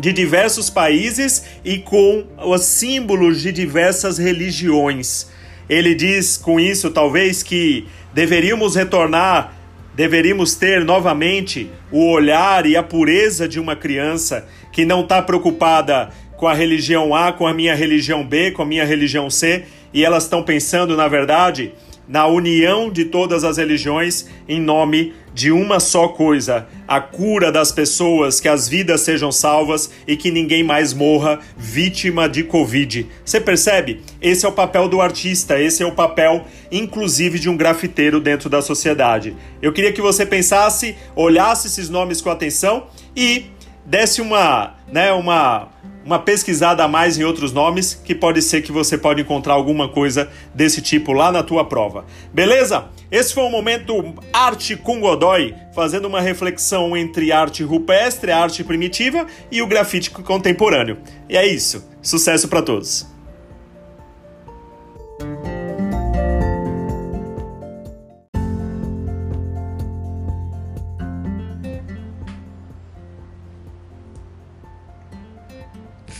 de 0.00 0.12
diversos 0.12 0.70
países 0.70 1.44
e 1.64 1.78
com 1.78 2.24
os 2.38 2.62
símbolos 2.62 3.40
de 3.40 3.52
diversas 3.52 4.16
religiões. 4.16 5.28
Ele 5.68 5.94
diz 5.94 6.36
com 6.36 6.58
isso, 6.58 6.90
talvez, 6.90 7.42
que 7.42 7.86
deveríamos 8.12 8.74
retornar, 8.74 9.54
deveríamos 9.94 10.54
ter 10.54 10.84
novamente 10.84 11.70
o 11.92 12.10
olhar 12.10 12.64
e 12.66 12.76
a 12.76 12.82
pureza 12.82 13.46
de 13.46 13.60
uma 13.60 13.76
criança 13.76 14.48
que 14.72 14.84
não 14.84 15.02
está 15.02 15.20
preocupada 15.20 16.10
com 16.36 16.48
a 16.48 16.54
religião 16.54 17.14
A, 17.14 17.32
com 17.32 17.46
a 17.46 17.52
minha 17.52 17.74
religião 17.74 18.24
B, 18.24 18.50
com 18.52 18.62
a 18.62 18.66
minha 18.66 18.84
religião 18.84 19.28
C, 19.28 19.64
e 19.92 20.04
elas 20.04 20.24
estão 20.24 20.42
pensando, 20.42 20.96
na 20.96 21.06
verdade, 21.06 21.72
na 22.08 22.26
união 22.26 22.90
de 22.90 23.04
todas 23.04 23.44
as 23.44 23.58
religiões 23.58 24.26
em 24.48 24.60
nome 24.60 25.12
de 25.32 25.50
uma 25.52 25.80
só 25.80 26.08
coisa: 26.08 26.66
a 26.86 27.00
cura 27.00 27.52
das 27.52 27.72
pessoas, 27.72 28.40
que 28.40 28.48
as 28.48 28.68
vidas 28.68 29.00
sejam 29.02 29.30
salvas 29.30 29.90
e 30.06 30.16
que 30.16 30.30
ninguém 30.30 30.62
mais 30.62 30.92
morra 30.92 31.40
vítima 31.56 32.28
de 32.28 32.44
Covid. 32.44 33.06
Você 33.24 33.40
percebe? 33.40 34.02
Esse 34.20 34.44
é 34.44 34.48
o 34.48 34.52
papel 34.52 34.88
do 34.88 35.00
artista, 35.00 35.60
esse 35.60 35.82
é 35.82 35.86
o 35.86 35.92
papel, 35.92 36.44
inclusive, 36.70 37.38
de 37.38 37.48
um 37.48 37.56
grafiteiro 37.56 38.20
dentro 38.20 38.48
da 38.48 38.62
sociedade. 38.62 39.36
Eu 39.62 39.72
queria 39.72 39.92
que 39.92 40.02
você 40.02 40.26
pensasse, 40.26 40.96
olhasse 41.14 41.66
esses 41.66 41.88
nomes 41.88 42.20
com 42.20 42.30
atenção 42.30 42.86
e 43.16 43.46
desse 43.90 44.22
uma, 44.22 44.76
né, 44.86 45.12
uma 45.12 45.68
uma 46.04 46.18
pesquisada 46.18 46.82
a 46.82 46.88
mais 46.88 47.18
em 47.18 47.24
outros 47.24 47.52
nomes, 47.52 47.94
que 47.94 48.14
pode 48.14 48.40
ser 48.40 48.62
que 48.62 48.72
você 48.72 48.96
pode 48.96 49.20
encontrar 49.20 49.52
alguma 49.52 49.88
coisa 49.88 50.30
desse 50.54 50.80
tipo 50.80 51.12
lá 51.12 51.30
na 51.30 51.42
tua 51.42 51.64
prova. 51.64 52.06
Beleza? 52.32 52.86
Esse 53.10 53.34
foi 53.34 53.42
o 53.42 53.50
momento 53.50 54.14
Arte 54.32 54.76
com 54.76 54.98
Godoy, 54.98 55.54
fazendo 55.74 56.06
uma 56.06 56.20
reflexão 56.20 56.96
entre 56.96 57.30
arte 57.32 57.62
rupestre, 57.62 58.32
arte 58.32 58.64
primitiva 58.64 59.26
e 59.50 59.60
o 59.60 59.66
grafite 59.66 60.10
contemporâneo. 60.10 60.98
E 61.28 61.36
é 61.36 61.46
isso. 61.46 61.84
Sucesso 62.00 62.48
para 62.48 62.62
todos. 62.62 63.06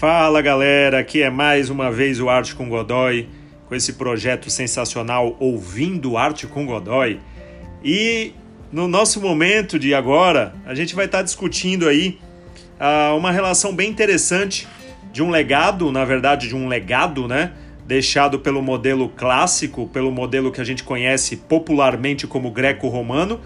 Fala 0.01 0.41
galera, 0.41 0.99
aqui 0.99 1.21
é 1.21 1.29
mais 1.29 1.69
uma 1.69 1.93
vez 1.93 2.21
o 2.21 2.31
Arte 2.31 2.55
com 2.55 2.71
Godoy, 2.71 3.29
com 3.69 3.75
esse 3.75 3.93
projeto 3.93 4.49
sensacional 4.49 5.37
Ouvindo 5.39 6.17
Arte 6.17 6.47
com 6.47 6.65
Godoy. 6.65 7.21
E 7.85 8.33
no 8.73 8.89
nosso 8.89 9.21
momento 9.21 9.79
de 9.79 9.95
agora, 9.95 10.55
a 10.65 10.75
gente 10.75 10.95
vai 10.95 11.05
estar 11.05 11.21
discutindo 11.21 11.87
aí 11.87 12.19
uh, 12.81 13.15
uma 13.15 13.31
relação 13.31 13.75
bem 13.77 13.91
interessante 13.91 14.67
de 15.13 15.23
um 15.23 15.29
legado, 15.29 15.93
na 15.93 16.07
verdade, 16.07 16.49
de 16.49 16.57
um 16.57 16.67
legado, 16.67 17.29
né? 17.29 17.53
Deixado 17.87 18.39
pelo 18.39 18.63
modelo 18.63 19.07
clássico, 19.07 19.87
pelo 19.87 20.11
modelo 20.11 20.51
que 20.51 20.63
a 20.63 20.65
gente 20.65 20.83
conhece 20.83 21.37
popularmente 21.37 22.27
como 22.27 22.51
greco-romano, 22.51 23.39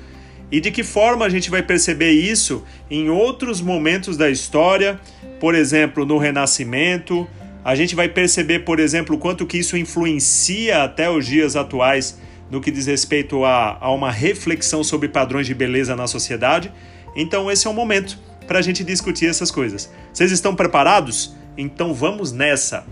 e 0.50 0.60
de 0.60 0.70
que 0.70 0.82
forma 0.82 1.24
a 1.24 1.28
gente 1.28 1.50
vai 1.50 1.62
perceber 1.62 2.10
isso 2.10 2.64
em 2.90 3.08
outros 3.10 3.60
momentos 3.60 4.16
da 4.16 4.30
história, 4.30 5.00
por 5.40 5.54
exemplo, 5.54 6.04
no 6.04 6.18
Renascimento. 6.18 7.28
A 7.64 7.74
gente 7.74 7.94
vai 7.94 8.08
perceber, 8.08 8.60
por 8.60 8.78
exemplo, 8.78 9.18
quanto 9.18 9.46
que 9.46 9.58
isso 9.58 9.76
influencia 9.76 10.82
até 10.82 11.10
os 11.10 11.26
dias 11.26 11.56
atuais 11.56 12.18
no 12.50 12.60
que 12.60 12.70
diz 12.70 12.86
respeito 12.86 13.44
a, 13.44 13.78
a 13.80 13.90
uma 13.90 14.10
reflexão 14.10 14.84
sobre 14.84 15.08
padrões 15.08 15.46
de 15.46 15.54
beleza 15.54 15.96
na 15.96 16.06
sociedade. 16.06 16.70
Então, 17.16 17.50
esse 17.50 17.66
é 17.66 17.70
o 17.70 17.74
momento 17.74 18.18
para 18.46 18.58
a 18.58 18.62
gente 18.62 18.84
discutir 18.84 19.26
essas 19.26 19.50
coisas. 19.50 19.90
Vocês 20.12 20.30
estão 20.30 20.54
preparados? 20.54 21.34
Então 21.56 21.94
vamos 21.94 22.32
nessa. 22.32 22.84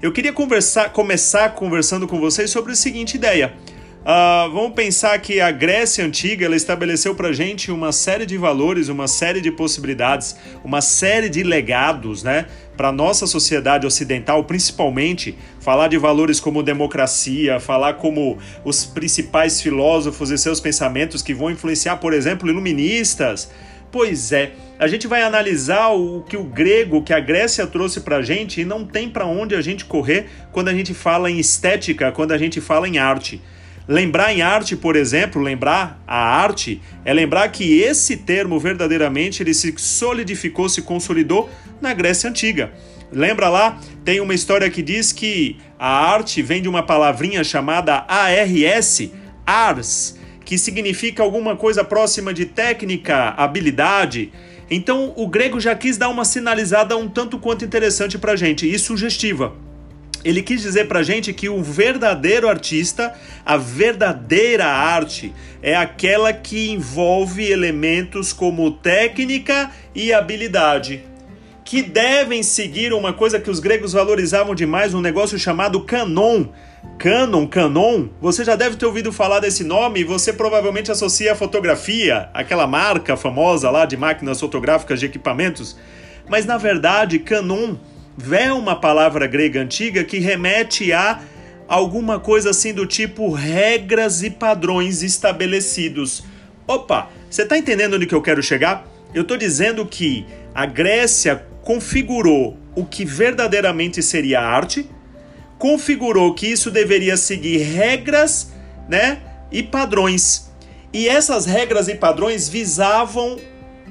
Eu 0.00 0.12
queria 0.12 0.32
conversar, 0.32 0.92
começar 0.92 1.54
conversando 1.54 2.06
com 2.06 2.20
vocês 2.20 2.50
sobre 2.50 2.72
a 2.72 2.76
seguinte 2.76 3.16
ideia. 3.16 3.54
Uh, 4.08 4.50
vamos 4.50 4.72
pensar 4.72 5.18
que 5.18 5.38
a 5.38 5.50
Grécia 5.50 6.02
Antiga 6.02 6.46
ela 6.46 6.56
estabeleceu 6.56 7.14
para 7.14 7.30
gente 7.30 7.70
uma 7.70 7.92
série 7.92 8.24
de 8.24 8.38
valores, 8.38 8.88
uma 8.88 9.06
série 9.06 9.38
de 9.42 9.52
possibilidades, 9.52 10.34
uma 10.64 10.80
série 10.80 11.28
de 11.28 11.42
legados, 11.42 12.22
né? 12.22 12.46
Para 12.74 12.90
nossa 12.90 13.26
sociedade 13.26 13.86
ocidental, 13.86 14.44
principalmente, 14.44 15.36
falar 15.60 15.88
de 15.88 15.98
valores 15.98 16.40
como 16.40 16.62
democracia, 16.62 17.60
falar 17.60 17.94
como 17.94 18.38
os 18.64 18.86
principais 18.86 19.60
filósofos 19.60 20.30
e 20.30 20.38
seus 20.38 20.58
pensamentos 20.58 21.20
que 21.20 21.34
vão 21.34 21.50
influenciar, 21.50 21.98
por 21.98 22.14
exemplo, 22.14 22.48
iluministas, 22.48 23.50
Pois 23.90 24.32
é, 24.32 24.52
a 24.78 24.86
gente 24.86 25.06
vai 25.06 25.22
analisar 25.22 25.88
o 25.88 26.22
que 26.22 26.36
o 26.36 26.44
grego, 26.44 27.02
que 27.02 27.12
a 27.12 27.20
Grécia 27.20 27.66
trouxe 27.66 28.00
para 28.00 28.18
a 28.18 28.22
gente 28.22 28.60
e 28.60 28.64
não 28.64 28.84
tem 28.84 29.08
para 29.08 29.24
onde 29.26 29.54
a 29.54 29.62
gente 29.62 29.86
correr 29.86 30.26
quando 30.52 30.68
a 30.68 30.74
gente 30.74 30.92
fala 30.92 31.30
em 31.30 31.38
estética, 31.38 32.12
quando 32.12 32.32
a 32.32 32.38
gente 32.38 32.60
fala 32.60 32.86
em 32.86 32.98
arte. 32.98 33.40
Lembrar 33.88 34.34
em 34.34 34.42
arte, 34.42 34.76
por 34.76 34.96
exemplo, 34.96 35.40
lembrar 35.40 35.98
a 36.06 36.18
arte, 36.18 36.78
é 37.06 37.14
lembrar 37.14 37.48
que 37.48 37.80
esse 37.80 38.18
termo 38.18 38.60
verdadeiramente 38.60 39.42
ele 39.42 39.54
se 39.54 39.72
solidificou, 39.78 40.68
se 40.68 40.82
consolidou 40.82 41.48
na 41.80 41.94
Grécia 41.94 42.28
Antiga. 42.28 42.70
Lembra 43.10 43.48
lá? 43.48 43.80
Tem 44.04 44.20
uma 44.20 44.34
história 44.34 44.68
que 44.68 44.82
diz 44.82 45.10
que 45.10 45.56
a 45.78 45.88
arte 45.88 46.42
vem 46.42 46.60
de 46.60 46.68
uma 46.68 46.82
palavrinha 46.82 47.42
chamada 47.42 48.04
ARS, 48.06 49.08
ars, 49.46 50.18
que 50.44 50.58
significa 50.58 51.22
alguma 51.22 51.56
coisa 51.56 51.82
próxima 51.82 52.34
de 52.34 52.44
técnica, 52.44 53.30
habilidade. 53.38 54.30
Então 54.70 55.14
o 55.16 55.26
grego 55.26 55.58
já 55.58 55.74
quis 55.74 55.96
dar 55.96 56.10
uma 56.10 56.26
sinalizada 56.26 56.94
um 56.94 57.08
tanto 57.08 57.38
quanto 57.38 57.64
interessante 57.64 58.18
para 58.18 58.36
gente 58.36 58.70
e 58.70 58.78
sugestiva. 58.78 59.54
Ele 60.24 60.42
quis 60.42 60.62
dizer 60.62 60.88
para 60.88 61.02
gente 61.02 61.32
que 61.32 61.48
o 61.48 61.62
verdadeiro 61.62 62.48
artista, 62.48 63.14
a 63.46 63.56
verdadeira 63.56 64.66
arte, 64.66 65.32
é 65.62 65.76
aquela 65.76 66.32
que 66.32 66.70
envolve 66.70 67.50
elementos 67.50 68.32
como 68.32 68.70
técnica 68.70 69.70
e 69.94 70.12
habilidade, 70.12 71.04
que 71.64 71.82
devem 71.82 72.42
seguir 72.42 72.92
uma 72.92 73.12
coisa 73.12 73.38
que 73.38 73.50
os 73.50 73.60
gregos 73.60 73.92
valorizavam 73.92 74.54
demais, 74.54 74.92
um 74.92 75.00
negócio 75.00 75.38
chamado 75.38 75.82
canon, 75.82 76.46
Canon, 76.98 77.46
Canon, 77.46 78.08
você 78.20 78.44
já 78.44 78.56
deve 78.56 78.76
ter 78.76 78.86
ouvido 78.86 79.12
falar 79.12 79.38
desse 79.38 79.62
nome 79.62 80.00
e 80.00 80.04
você 80.04 80.32
provavelmente 80.32 80.90
associa 80.90 81.32
a 81.32 81.36
fotografia, 81.36 82.28
aquela 82.34 82.66
marca 82.66 83.16
famosa 83.16 83.70
lá 83.70 83.84
de 83.84 83.96
máquinas 83.96 84.40
fotográficas 84.40 84.98
de 84.98 85.06
equipamentos. 85.06 85.78
Mas 86.28 86.44
na 86.44 86.56
verdade, 86.56 87.20
Canon 87.20 87.76
é 88.30 88.52
uma 88.52 88.76
palavra 88.76 89.26
grega 89.26 89.60
antiga 89.60 90.04
que 90.04 90.18
remete 90.18 90.92
a 90.92 91.20
alguma 91.66 92.18
coisa 92.18 92.50
assim 92.50 92.72
do 92.72 92.86
tipo 92.86 93.30
regras 93.30 94.22
e 94.22 94.30
padrões 94.30 95.02
estabelecidos. 95.02 96.24
Opa, 96.66 97.10
você 97.30 97.42
está 97.42 97.56
entendendo 97.56 97.94
onde 97.94 98.06
que 98.06 98.14
eu 98.14 98.22
quero 98.22 98.42
chegar? 98.42 98.86
Eu 99.14 99.22
estou 99.22 99.36
dizendo 99.36 99.84
que 99.86 100.26
a 100.54 100.66
Grécia 100.66 101.44
configurou 101.62 102.56
o 102.74 102.84
que 102.84 103.04
verdadeiramente 103.04 104.02
seria 104.02 104.40
arte 104.40 104.88
configurou 105.58 106.32
que 106.34 106.46
isso 106.46 106.70
deveria 106.70 107.16
seguir 107.16 107.58
regras, 107.58 108.52
né, 108.88 109.20
e 109.50 109.62
padrões. 109.62 110.50
E 110.92 111.08
essas 111.08 111.44
regras 111.44 111.88
e 111.88 111.94
padrões 111.94 112.48
visavam 112.48 113.38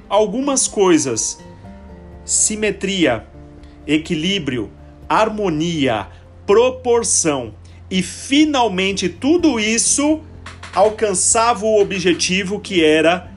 algumas 0.09 0.67
coisas: 0.67 1.39
simetria, 2.23 3.25
equilíbrio, 3.87 4.69
harmonia, 5.07 6.07
proporção. 6.45 7.53
E 7.89 8.03
finalmente 8.03 9.07
tudo 9.07 9.59
isso 9.59 10.21
alcançava 10.73 11.65
o 11.65 11.79
objetivo 11.79 12.59
que 12.59 12.83
era 12.83 13.31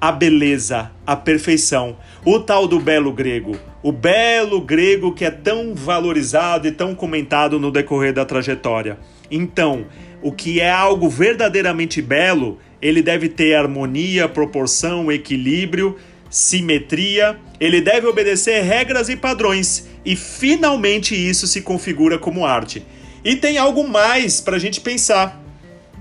a 0.00 0.10
beleza, 0.10 0.90
a 1.06 1.14
perfeição, 1.14 1.96
o 2.24 2.40
tal 2.40 2.66
do 2.66 2.80
belo 2.80 3.12
grego 3.12 3.56
o 3.84 3.92
belo 3.92 4.62
grego 4.62 5.12
que 5.12 5.26
é 5.26 5.30
tão 5.30 5.74
valorizado 5.74 6.66
e 6.66 6.72
tão 6.72 6.94
comentado 6.94 7.60
no 7.60 7.70
decorrer 7.70 8.14
da 8.14 8.24
trajetória. 8.24 8.98
Então, 9.30 9.84
o 10.22 10.32
que 10.32 10.58
é 10.58 10.70
algo 10.70 11.06
verdadeiramente 11.06 12.00
belo, 12.00 12.58
ele 12.80 13.02
deve 13.02 13.28
ter 13.28 13.54
harmonia, 13.54 14.26
proporção, 14.26 15.12
equilíbrio, 15.12 15.98
simetria, 16.34 17.38
ele 17.60 17.80
deve 17.80 18.08
obedecer 18.08 18.60
regras 18.64 19.08
e 19.08 19.14
padrões, 19.14 19.86
e 20.04 20.16
finalmente 20.16 21.14
isso 21.14 21.46
se 21.46 21.60
configura 21.60 22.18
como 22.18 22.44
arte. 22.44 22.84
E 23.24 23.36
tem 23.36 23.56
algo 23.56 23.86
mais 23.86 24.40
para 24.40 24.56
a 24.56 24.58
gente 24.58 24.80
pensar. 24.80 25.40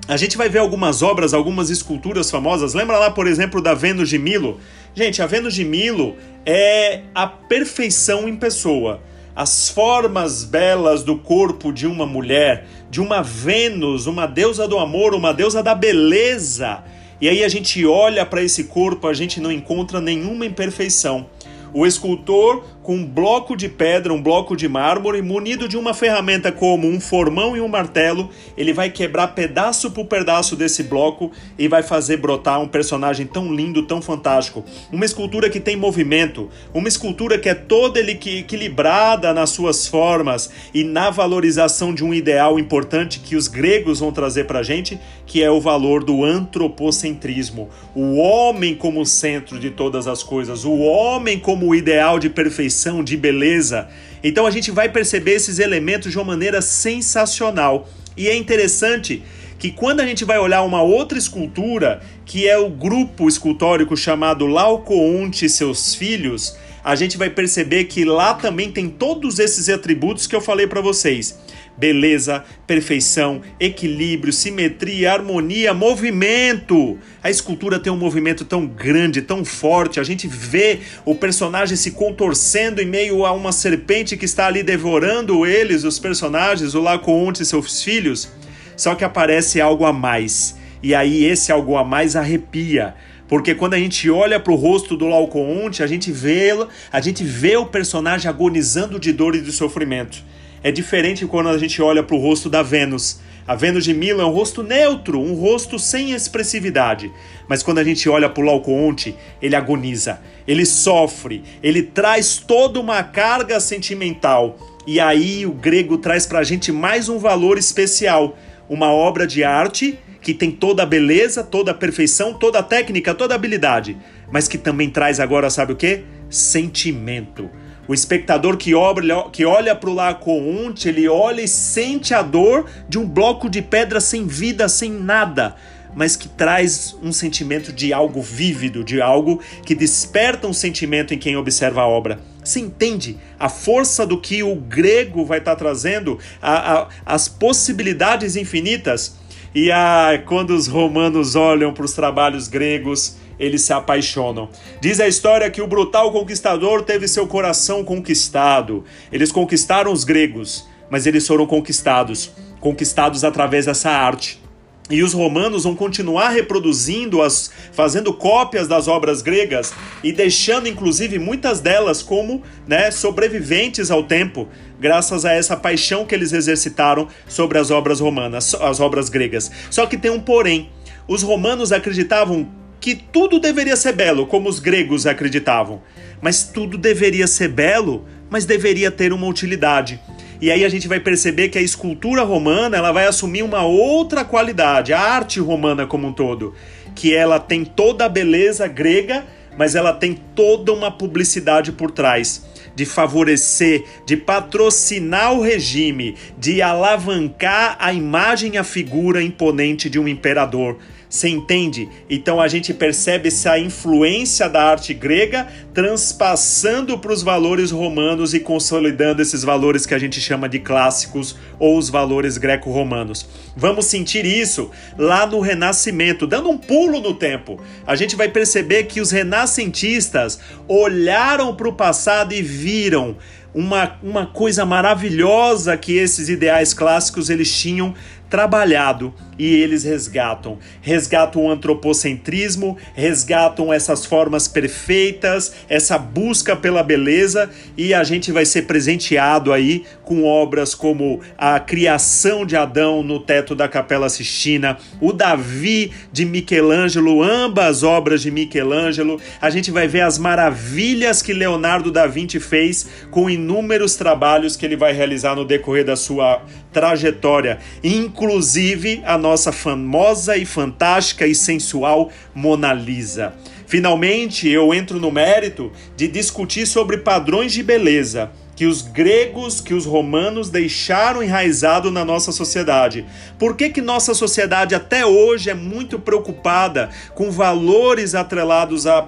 A 0.08 0.18
gente 0.18 0.36
vai 0.36 0.50
ver 0.50 0.58
algumas 0.58 1.04
obras, 1.04 1.36
algumas 1.36 1.70
esculturas 1.70 2.32
famosas. 2.32 2.74
Lembra 2.74 2.98
lá, 2.98 3.12
por 3.12 3.28
exemplo, 3.28 3.62
da 3.62 3.76
Vênus 3.76 4.10
de 4.10 4.18
Milo? 4.18 4.60
Gente, 4.96 5.22
a 5.22 5.28
Vênus 5.28 5.54
de 5.54 5.64
Milo 5.64 6.18
é 6.48 7.02
a 7.14 7.28
perfeição 7.28 8.28
em 8.28 8.36
pessoa. 8.36 9.02
As 9.36 9.70
formas 9.70 10.44
belas 10.44 11.04
do 11.04 11.16
corpo 11.20 11.72
de 11.72 11.86
uma 11.86 12.08
mulher, 12.08 12.66
de 12.90 13.00
uma 13.00 13.22
Vênus, 13.22 14.08
uma 14.08 14.26
deusa 14.26 14.68
do 14.68 14.80
amor, 14.80 15.14
uma 15.14 15.32
deusa 15.32 15.62
da 15.62 15.76
beleza. 15.76 16.84
E 17.24 17.30
aí 17.30 17.42
a 17.42 17.48
gente 17.48 17.86
olha 17.86 18.26
para 18.26 18.44
esse 18.44 18.66
corpo, 18.66 19.08
a 19.08 19.14
gente 19.14 19.40
não 19.40 19.50
encontra 19.50 20.02
nenhuma 20.02 20.46
imperfeição. 20.46 21.26
O 21.74 21.88
escultor, 21.88 22.66
com 22.84 22.98
um 22.98 23.06
bloco 23.06 23.56
de 23.56 23.70
pedra, 23.70 24.14
um 24.14 24.22
bloco 24.22 24.56
de 24.56 24.68
mármore, 24.68 25.22
munido 25.22 25.68
de 25.70 25.78
uma 25.78 25.94
ferramenta 25.94 26.52
como 26.52 26.88
um 26.88 27.00
formão 27.00 27.56
e 27.56 27.62
um 27.62 27.68
martelo, 27.68 28.30
ele 28.58 28.74
vai 28.74 28.90
quebrar 28.90 29.30
pedaço 29.30 29.92
por 29.92 30.06
pedaço 30.06 30.56
desse 30.56 30.84
bloco 30.84 31.32
e 31.58 31.68
vai 31.68 31.82
fazer 31.82 32.18
brotar 32.18 32.60
um 32.60 32.68
personagem 32.68 33.26
tão 33.26 33.54
lindo, 33.54 33.84
tão 33.84 34.02
fantástico. 34.02 34.66
Uma 34.92 35.06
escultura 35.06 35.50
que 35.50 35.62
tem 35.62 35.78
movimento, 35.78 36.50
uma 36.74 36.90
escultura 36.90 37.40
que 37.40 37.48
é 37.48 37.56
toda 37.56 38.02
equilibrada 38.02 39.34
nas 39.34 39.52
suas 39.52 39.88
formas 39.88 40.50
e 40.74 40.84
na 40.84 41.10
valorização 41.10 41.94
de 41.94 42.04
um 42.04 42.14
ideal 42.14 42.60
importante 42.60 43.20
que 43.22 43.38
os 43.38 43.48
gregos 43.48 44.02
vão 44.02 44.12
trazer 44.12 44.44
para 44.44 44.60
a 44.60 44.64
gente, 44.64 45.00
que 45.26 45.42
é 45.42 45.50
o 45.50 45.62
valor 45.62 46.04
do 46.04 46.26
antropocentrismo. 46.26 47.70
O 47.96 48.18
homem 48.18 48.76
como 48.76 49.06
centro 49.06 49.58
de 49.58 49.70
todas 49.70 50.06
as 50.06 50.22
coisas, 50.22 50.66
o 50.66 50.80
homem 50.80 51.40
como 51.40 51.74
ideal 51.74 52.20
de 52.20 52.30
perfeição, 52.30 52.73
de 53.04 53.16
beleza. 53.16 53.88
Então 54.24 54.46
a 54.46 54.52
gente 54.52 54.72
vai 54.72 54.90
perceber 54.90 55.34
esses 55.34 55.60
elementos 55.60 56.12
de 56.12 56.18
uma 56.18 56.26
maneira 56.26 56.62
sensacional. 56.62 57.90
E 58.16 58.28
é 58.28 58.36
interessante 58.36 59.24
que 59.60 59.72
quando 59.72 60.02
a 60.02 60.06
gente 60.06 60.26
vai 60.26 60.38
olhar 60.38 60.62
uma 60.64 60.82
outra 60.82 61.18
escultura, 61.18 62.02
que 62.26 62.48
é 62.48 62.58
o 62.58 62.70
grupo 62.70 63.28
escultórico 63.28 63.96
chamado 63.96 64.46
Laocoonte 64.46 65.46
e 65.46 65.50
seus 65.50 65.96
filhos, 65.96 66.58
a 66.84 66.96
gente 66.96 67.18
vai 67.18 67.30
perceber 67.30 67.86
que 67.86 68.04
lá 68.04 68.34
também 68.34 68.72
tem 68.72 68.90
todos 68.90 69.40
esses 69.40 69.70
atributos 69.70 70.28
que 70.28 70.36
eu 70.36 70.42
falei 70.42 70.68
para 70.68 70.82
vocês 70.82 71.40
beleza, 71.78 72.44
perfeição, 72.68 73.42
equilíbrio, 73.60 74.32
simetria, 74.32 75.12
harmonia, 75.12 75.74
movimento. 75.74 76.98
A 77.24 77.30
escultura 77.30 77.80
tem 77.80 77.92
um 77.92 77.98
movimento 77.98 78.46
tão 78.46 78.66
grande, 78.66 79.22
tão 79.22 79.44
forte, 79.44 80.00
a 80.00 80.04
gente 80.04 80.28
vê 80.28 80.80
o 81.06 81.16
personagem 81.16 81.76
se 81.76 81.92
contorcendo 81.92 82.82
em 82.82 82.86
meio 82.86 83.26
a 83.26 83.32
uma 83.32 83.52
serpente 83.52 84.18
que 84.18 84.26
está 84.26 84.48
ali 84.48 84.64
devorando 84.64 85.46
eles, 85.46 85.84
os 85.84 86.00
personagens, 86.00 86.76
o 86.76 86.82
Laocoonte 86.82 87.42
e 87.42 87.46
seus 87.46 87.82
filhos. 87.82 88.30
Só 88.76 88.96
que 88.96 89.04
aparece 89.04 89.62
algo 89.62 89.86
a 89.86 89.94
mais. 89.94 90.56
E 90.82 90.94
aí 90.94 91.24
esse 91.24 91.52
algo 91.52 91.78
a 91.78 91.84
mais 91.84 92.16
arrepia 92.16 92.94
Porque 93.28 93.56
quando 93.56 93.74
a 93.74 93.80
gente 93.80 94.10
olha 94.10 94.38
para 94.38 94.52
o 94.52 94.56
rosto 94.56 94.98
do 94.98 95.08
Laocoonte, 95.08 95.82
a 95.82 95.88
gente 95.88 96.12
vê 96.12 96.50
a 96.92 97.00
gente 97.00 97.24
vê 97.24 97.56
o 97.56 97.66
personagem 97.66 98.30
agonizando 98.30 99.00
de 99.00 99.14
dor 99.14 99.36
e 99.36 99.42
de 99.42 99.52
sofrimento. 99.52 100.24
É 100.64 100.72
diferente 100.72 101.26
quando 101.26 101.50
a 101.50 101.58
gente 101.58 101.82
olha 101.82 102.02
para 102.02 102.16
o 102.16 102.20
rosto 102.20 102.50
da 102.50 102.64
Vênus. 102.64 103.20
A 103.46 103.54
Vênus 103.54 103.84
de 103.84 103.94
Milo 103.94 104.22
é 104.22 104.26
um 104.26 104.32
rosto 104.32 104.64
neutro, 104.64 105.20
um 105.20 105.34
rosto 105.34 105.78
sem 105.78 106.12
expressividade. 106.14 107.12
Mas 107.50 107.62
quando 107.62 107.80
a 107.80 107.84
gente 107.84 108.08
olha 108.08 108.30
para 108.30 108.42
o 108.42 108.46
Laocoonte, 108.46 109.14
ele 109.42 109.58
agoniza, 109.58 110.22
ele 110.48 110.66
sofre, 110.66 111.44
ele 111.62 111.84
traz 111.84 112.38
toda 112.38 112.80
uma 112.80 113.04
carga 113.04 113.60
sentimental. 113.60 114.58
E 114.88 115.02
aí 115.02 115.46
o 115.46 115.52
grego 115.52 115.98
traz 115.98 116.26
para 116.26 116.40
a 116.40 116.44
gente 116.44 116.72
mais 116.72 117.10
um 117.10 117.18
valor 117.18 117.58
especial, 117.58 118.38
uma 118.70 118.88
obra 118.88 119.28
de 119.28 119.44
arte 119.44 120.00
que 120.22 120.34
tem 120.34 120.50
toda 120.50 120.84
a 120.84 120.86
beleza, 120.86 121.44
toda 121.44 121.72
a 121.72 121.74
perfeição, 121.74 122.34
toda 122.34 122.60
a 122.60 122.64
técnica, 122.64 123.14
toda 123.14 123.34
a 123.34 123.36
habilidade, 123.36 123.98
mas 124.32 124.48
que 124.48 124.58
também 124.58 124.90
traz 124.90 125.20
agora, 125.20 125.50
sabe 125.50 125.74
o 125.74 125.76
que? 125.76 126.06
Sentimento. 126.30 127.50
O 127.88 127.94
espectador 127.94 128.56
que, 128.56 128.74
obra, 128.74 129.30
que 129.32 129.44
olha 129.44 129.76
para 129.76 129.90
o 129.90 129.94
Laocoonte, 129.94 130.88
ele 130.88 131.08
olha 131.08 131.42
e 131.42 131.48
sente 131.48 132.14
a 132.14 132.22
dor 132.22 132.66
de 132.88 132.98
um 132.98 133.06
bloco 133.06 133.50
de 133.50 133.62
pedra 133.62 134.00
sem 134.00 134.26
vida, 134.26 134.70
sem 134.70 134.90
nada, 134.90 135.56
mas 135.94 136.16
que 136.16 136.30
traz 136.30 136.96
um 137.04 137.12
sentimento 137.12 137.74
de 137.74 137.92
algo 137.92 138.22
vívido, 138.22 138.86
de 138.86 139.02
algo 139.02 139.42
que 139.66 139.76
desperta 139.76 140.48
um 140.48 140.54
sentimento 140.54 141.14
em 141.14 141.18
quem 141.18 141.36
observa 141.36 141.82
a 141.82 141.88
obra. 141.88 142.22
Você 142.42 142.62
entende 142.62 143.18
a 143.38 143.50
força 143.50 144.06
do 144.08 144.20
que 144.20 144.44
o 144.44 144.56
grego 144.56 145.26
vai 145.26 145.40
estar 145.40 145.52
tá 145.52 145.58
trazendo, 145.58 146.18
a, 146.42 146.74
a, 146.74 146.88
as 147.06 147.28
possibilidades 147.28 148.38
infinitas? 148.38 149.18
E 149.54 149.72
a, 149.72 150.24
quando 150.26 150.52
os 150.52 150.68
romanos 150.68 151.36
olham 151.36 151.74
para 151.74 151.86
os 151.86 151.94
trabalhos 151.94 152.48
gregos, 152.48 153.18
eles 153.44 153.62
se 153.62 153.74
apaixonam. 153.74 154.50
Diz 154.82 155.00
a 155.00 155.08
história 155.08 155.50
que 155.50 155.62
o 155.62 155.68
brutal 155.68 156.12
conquistador 156.12 156.84
teve 156.84 157.08
seu 157.08 157.28
coração 157.28 157.84
conquistado. 157.84 158.84
Eles 159.12 159.32
conquistaram 159.32 159.92
os 159.92 160.04
gregos, 160.04 160.68
mas 160.90 161.06
eles 161.06 161.28
foram 161.28 161.46
conquistados 161.46 162.32
conquistados 162.64 163.26
através 163.26 163.66
dessa 163.66 163.90
arte. 163.90 164.42
E 164.90 165.04
os 165.04 165.14
romanos 165.14 165.66
vão 165.66 165.76
continuar 165.76 166.30
reproduzindo 166.30 167.22
as, 167.22 167.52
fazendo 167.74 168.14
cópias 168.14 168.70
das 168.70 168.88
obras 168.88 169.22
gregas 169.22 169.74
e 170.02 170.14
deixando 170.14 170.68
inclusive 170.68 171.20
muitas 171.20 171.60
delas 171.60 172.02
como, 172.02 172.42
né, 172.66 172.90
sobreviventes 172.90 173.92
ao 173.92 174.04
tempo, 174.04 174.48
graças 174.80 175.26
a 175.26 175.34
essa 175.34 175.58
paixão 175.58 176.06
que 176.06 176.16
eles 176.16 176.32
exercitaram 176.32 177.08
sobre 177.28 177.58
as 177.58 177.70
obras 177.70 178.00
romanas, 178.00 178.56
as 178.56 178.80
obras 178.80 179.10
gregas. 179.10 179.52
Só 179.70 179.86
que 179.86 179.98
tem 179.98 180.12
um 180.12 180.20
porém. 180.22 180.70
Os 181.06 181.22
romanos 181.22 181.74
acreditavam 181.74 182.50
que 182.84 182.96
tudo 182.96 183.40
deveria 183.40 183.78
ser 183.78 183.94
belo, 183.94 184.28
como 184.28 184.50
os 184.50 184.60
gregos 184.60 185.08
acreditavam. 185.08 185.82
Mas 186.22 186.44
tudo 186.44 186.78
deveria 186.78 187.28
ser 187.28 187.48
belo, 187.48 188.04
mas 188.30 188.44
deveria 188.44 188.92
ter 188.92 189.14
uma 189.14 189.26
utilidade. 189.26 190.02
E 190.42 190.52
aí 190.52 190.66
a 190.66 190.70
gente 190.70 190.86
vai 190.86 191.00
perceber 191.00 191.48
que 191.48 191.58
a 191.58 191.62
escultura 191.62 192.24
romana 192.24 192.76
ela 192.76 192.92
vai 192.92 193.06
assumir 193.06 193.42
uma 193.42 193.64
outra 193.64 194.26
qualidade, 194.26 194.92
a 194.92 195.00
arte 195.00 195.40
romana 195.40 195.88
como 195.88 196.10
um 196.10 196.12
todo, 196.12 196.54
que 196.94 197.16
ela 197.16 197.40
tem 197.40 197.64
toda 197.64 198.04
a 198.04 198.10
beleza 198.10 198.68
grega, 198.68 199.24
mas 199.58 199.76
ela 199.76 199.94
tem 199.94 200.20
toda 200.36 200.74
uma 200.74 200.92
publicidade 200.92 201.72
por 201.72 201.90
trás 201.90 202.44
de 202.76 202.86
favorecer, 202.86 203.86
de 204.06 204.18
patrocinar 204.18 205.32
o 205.32 205.42
regime, 205.42 206.16
de 206.38 206.62
alavancar 206.62 207.78
a 207.80 207.94
imagem 207.94 208.56
e 208.56 208.58
a 208.58 208.64
figura 208.64 209.24
imponente 209.24 209.90
de 209.90 210.00
um 210.00 210.08
imperador. 210.08 210.80
Você 211.14 211.30
entende? 211.30 211.90
Então 212.10 212.42
a 212.42 212.48
gente 212.48 212.74
percebe 212.74 213.28
essa 213.28 213.60
influência 213.60 214.50
da 214.50 214.64
arte 214.64 214.96
grega 214.96 215.48
transpassando 215.72 216.98
para 216.98 217.14
os 217.14 217.22
valores 217.22 217.70
romanos 217.70 218.34
e 218.34 218.40
consolidando 218.40 219.22
esses 219.22 219.44
valores 219.44 219.86
que 219.86 219.94
a 219.94 220.00
gente 220.00 220.20
chama 220.20 220.50
de 220.50 220.58
clássicos 220.58 221.36
ou 221.60 221.78
os 221.78 221.88
valores 221.88 222.40
greco-romanos. 222.40 223.28
Vamos 223.56 223.86
sentir 223.86 224.26
isso 224.26 224.72
lá 224.98 225.28
no 225.28 225.40
Renascimento, 225.40 226.26
dando 226.26 226.50
um 226.50 226.58
pulo 226.58 227.00
no 227.00 227.14
tempo. 227.14 227.62
A 227.86 227.96
gente 227.96 228.16
vai 228.16 228.30
perceber 228.30 228.86
que 228.86 229.00
os 229.00 229.12
renascentistas 229.12 230.40
olharam 230.68 231.56
para 231.56 231.70
o 231.70 231.74
passado 231.74 232.34
e 232.34 232.42
viram 232.42 233.18
uma, 233.54 233.98
uma 234.02 234.26
coisa 234.26 234.66
maravilhosa 234.66 235.78
que 235.78 235.98
esses 235.98 236.30
ideais 236.30 236.74
clássicos 236.74 237.30
eles 237.30 237.56
tinham 237.56 237.94
trabalhado 238.34 239.14
e 239.38 239.46
eles 239.46 239.84
resgatam. 239.84 240.58
Resgatam 240.82 241.46
o 241.46 241.52
antropocentrismo, 241.52 242.76
resgatam 242.96 243.72
essas 243.72 244.08
formas 244.08 244.48
perfeitas, 244.48 245.54
essa 245.70 246.00
busca 246.00 246.56
pela 246.56 246.82
beleza 246.82 247.48
e 247.78 247.94
a 247.94 248.04
gente 248.04 248.32
vai 248.32 248.44
ser 248.44 248.64
presenteado 248.64 249.54
aí 249.54 249.84
com 250.04 250.24
obras 250.24 250.74
como 250.74 251.22
a 251.38 251.60
criação 251.60 252.44
de 252.44 252.56
Adão 252.56 253.04
no 253.04 253.20
teto 253.20 253.54
da 253.54 253.68
Capela 253.68 254.10
Sistina, 254.10 254.80
o 255.00 255.14
Davi 255.14 255.92
de 256.12 256.26
Michelangelo, 256.26 257.22
ambas 257.22 257.84
obras 257.84 258.20
de 258.20 258.32
Michelangelo. 258.32 259.22
A 259.40 259.52
gente 259.52 259.70
vai 259.70 259.88
ver 259.88 260.02
as 260.02 260.18
maravilhas 260.18 261.22
que 261.22 261.34
Leonardo 261.34 261.92
da 261.92 262.08
Vinci 262.08 262.40
fez 262.40 262.88
com 263.12 263.30
inúmeros 263.44 263.96
trabalhos 263.96 264.56
que 264.56 264.66
ele 264.66 264.78
vai 264.78 264.94
realizar 264.94 265.36
no 265.36 265.44
decorrer 265.44 265.84
da 265.84 265.98
sua 265.98 266.42
trajetória, 266.72 267.60
inclusive 267.84 269.04
a 269.06 269.18
nossa 269.18 269.52
famosa 269.52 270.38
e 270.38 270.46
fantástica 270.46 271.28
e 271.28 271.36
sensual 271.36 272.10
Mona 272.34 272.74
Lisa. 272.74 273.34
Finalmente, 273.68 274.48
eu 274.48 274.74
entro 274.74 275.00
no 275.00 275.12
mérito 275.12 275.72
de 275.98 276.08
discutir 276.08 276.66
sobre 276.66 276.98
padrões 276.98 277.52
de 277.52 277.62
beleza 277.62 278.32
que 278.56 278.66
os 278.66 278.82
gregos, 278.82 279.60
que 279.60 279.74
os 279.74 279.86
romanos 279.86 280.50
deixaram 280.50 281.24
enraizado 281.24 281.90
na 281.90 282.06
nossa 282.06 282.32
sociedade. 282.32 283.06
Por 283.40 283.56
que, 283.56 283.70
que 283.70 283.82
nossa 283.82 284.14
sociedade 284.14 284.76
até 284.76 285.06
hoje 285.06 285.50
é 285.50 285.54
muito 285.54 286.00
preocupada 286.00 286.90
com 287.16 287.32
valores 287.32 288.14
atrelados 288.14 288.86
a, 288.86 289.08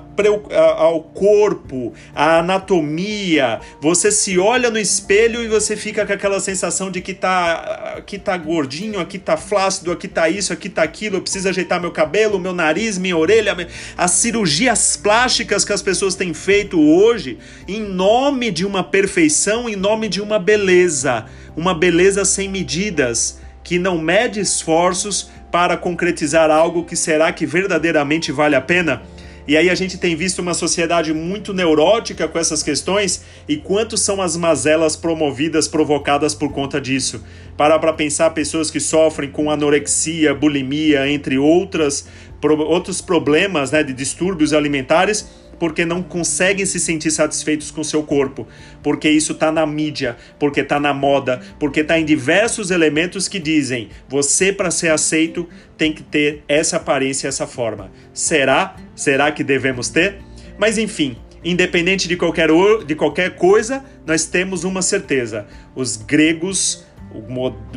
ao 0.78 1.02
corpo, 1.02 1.94
à 2.14 2.40
anatomia? 2.40 3.60
Você 3.82 4.12
se 4.12 4.40
olha 4.40 4.70
no 4.70 4.80
espelho 4.80 5.44
e 5.44 5.48
você 5.48 5.76
fica 5.76 6.06
com 6.06 6.14
aquela 6.14 6.40
sensação 6.40 6.90
de 6.90 7.02
que 7.02 7.14
tá, 7.14 7.94
aqui 7.98 8.18
tá 8.18 8.36
gordinho, 8.38 9.00
aqui 9.00 9.20
tá 9.20 9.38
flácido, 9.38 9.92
aqui 9.92 10.08
tá 10.08 10.28
isso, 10.28 10.52
aqui 10.52 10.70
tá 10.70 10.82
aquilo, 10.82 11.18
eu 11.18 11.22
preciso 11.22 11.50
ajeitar 11.50 11.80
meu 11.80 11.92
cabelo, 11.92 12.40
meu 12.40 12.54
nariz, 12.54 12.98
minha 12.98 13.16
orelha, 13.16 13.56
as 13.96 14.12
cirurgias 14.12 14.98
plásticas 14.98 15.64
que 15.64 15.74
as 15.74 15.82
pessoas 15.82 16.16
têm 16.16 16.34
feito 16.34 16.80
hoje 16.80 17.38
em 17.68 17.82
nome 17.82 18.50
de 18.50 18.66
uma 18.66 18.84
perfeição 18.84 19.35
em 19.70 19.76
nome 19.76 20.08
de 20.08 20.22
uma 20.22 20.40
beleza, 20.40 21.26
uma 21.56 21.74
beleza 21.74 22.24
sem 22.24 22.48
medidas, 22.50 23.40
que 23.64 23.78
não 23.78 23.98
mede 23.98 24.40
esforços 24.40 25.30
para 25.52 25.76
concretizar 25.76 26.50
algo 26.50 26.86
que 26.86 26.96
será 26.96 27.32
que 27.34 27.46
verdadeiramente 27.46 28.32
vale 28.32 28.56
a 28.56 28.62
pena? 28.62 29.02
E 29.48 29.56
aí 29.56 29.70
a 29.70 29.76
gente 29.76 29.98
tem 30.00 30.16
visto 30.16 30.40
uma 30.40 30.56
sociedade 30.56 31.14
muito 31.14 31.54
neurótica 31.54 32.28
com 32.28 32.40
essas 32.40 32.64
questões 32.64 33.24
e 33.48 33.58
quanto 33.58 33.96
são 33.96 34.20
as 34.20 34.36
mazelas 34.36 34.96
promovidas, 34.96 35.68
provocadas 35.68 36.34
por 36.34 36.52
conta 36.52 36.82
disso. 36.82 37.24
Para 37.56 37.78
para 37.78 37.94
pensar 37.94 38.32
pessoas 38.32 38.72
que 38.72 38.80
sofrem 38.80 39.30
com 39.30 39.52
anorexia, 39.52 40.34
bulimia, 40.34 41.08
entre 41.08 41.38
outras, 41.38 42.08
pro, 42.42 42.60
outros 42.60 43.02
problemas 43.02 43.70
né, 43.70 43.84
de 43.84 43.94
distúrbios 43.94 44.52
alimentares 44.52 45.30
porque 45.60 45.86
não 45.86 46.02
conseguem 46.02 46.66
se 46.66 46.80
sentir 46.80 47.12
satisfeitos 47.12 47.72
com 47.72 47.84
seu 47.84 48.04
corpo, 48.04 48.48
porque 48.84 49.10
isso 49.10 49.34
está 49.34 49.52
na 49.52 49.66
mídia, 49.66 50.18
porque 50.40 50.62
está 50.62 50.80
na 50.80 50.94
moda, 50.94 51.42
porque 51.60 51.82
está 51.82 52.00
em 52.00 52.06
diversos 52.06 52.72
elementos 52.72 53.28
que 53.28 53.40
dizem 53.40 53.90
você 54.08 54.52
para 54.52 54.72
ser 54.72 54.90
aceito 54.90 55.48
tem 55.78 55.94
que 55.94 56.04
ter 56.04 56.44
essa 56.48 56.78
aparência, 56.78 57.28
essa 57.28 57.48
forma. 57.48 57.92
Será? 58.14 58.76
Será 58.96 59.32
que 59.32 59.44
devemos 59.44 59.90
ter? 59.90 60.20
Mas 60.58 60.78
enfim, 60.78 61.18
independente 61.44 62.08
de 62.08 62.16
qualquer, 62.16 62.50
de 62.86 62.96
qualquer 62.96 63.36
coisa, 63.36 63.84
nós 64.06 64.26
temos 64.26 64.64
uma 64.64 64.82
certeza: 64.82 65.46
os 65.76 65.98
gregos 65.98 66.86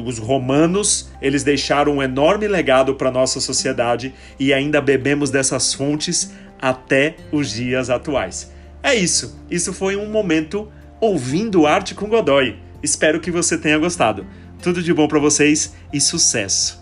os 0.05 0.19
romanos, 0.19 1.11
eles 1.21 1.45
deixaram 1.45 1.97
um 1.97 2.03
enorme 2.03 2.49
legado 2.49 2.95
para 2.95 3.11
nossa 3.11 3.41
sociedade 3.41 4.12
e 4.38 4.53
ainda 4.53 4.81
bebemos 4.81 5.31
dessas 5.31 5.73
fontes 5.73 6.33
até 6.61 7.16
os 7.33 7.51
dias 7.51 7.90
atuais. 7.90 8.53
É 8.83 8.94
isso. 8.94 9.40
Isso 9.51 9.73
foi 9.73 9.97
um 9.97 10.11
momento 10.11 10.71
ouvindo 11.01 11.66
arte 11.66 11.94
com 11.94 12.09
Godoy. 12.09 12.57
Espero 12.83 13.21
que 13.21 13.31
você 13.31 13.59
tenha 13.59 13.79
gostado. 13.79 14.27
Tudo 14.62 14.83
de 14.83 14.92
bom 14.92 15.07
para 15.07 15.18
vocês 15.18 15.75
e 15.92 16.01
sucesso! 16.01 16.78